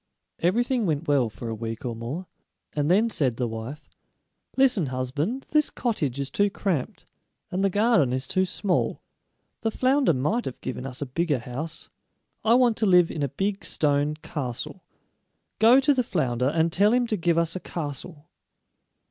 Everything 0.39 0.87
went 0.87 1.07
well 1.07 1.29
for 1.29 1.47
a 1.47 1.53
week 1.53 1.85
or 1.85 1.95
more, 1.95 2.25
and 2.73 2.89
then 2.89 3.07
said 3.07 3.37
the 3.37 3.47
wife: 3.47 3.87
"Listen, 4.57 4.87
husband; 4.87 5.45
this 5.51 5.69
cottage 5.69 6.19
is 6.19 6.31
too 6.31 6.49
cramped, 6.49 7.05
and 7.51 7.63
the 7.63 7.69
garden 7.69 8.11
is 8.11 8.25
too 8.25 8.43
small. 8.43 9.03
The 9.59 9.69
flounder 9.69 10.13
might 10.15 10.45
have 10.45 10.59
given 10.59 10.87
us 10.87 11.03
a 11.03 11.05
bigger 11.05 11.37
house. 11.37 11.89
I 12.43 12.55
want 12.55 12.77
to 12.77 12.87
live 12.87 13.11
in 13.11 13.21
a 13.21 13.29
big 13.29 13.63
stone 13.63 14.15
castle. 14.15 14.83
Go 15.59 15.79
to 15.79 15.93
the 15.93 16.01
flounder, 16.01 16.47
and 16.47 16.73
tell 16.73 16.93
him 16.93 17.05
to 17.05 17.15
give 17.15 17.37
us 17.37 17.55
a 17.55 17.59
castle." 17.59 18.27